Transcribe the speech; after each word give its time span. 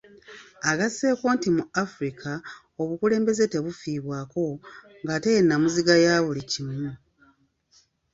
Agasseeko 0.71 1.25
nti 1.35 1.47
mu 1.55 1.63
Africa 1.83 2.31
obukulembeze 2.81 3.43
tebufiibwako 3.53 4.43
ng'ate 5.03 5.29
yennamuziga 5.35 5.95
yabuli 6.05 6.41
kimu. 6.51 6.89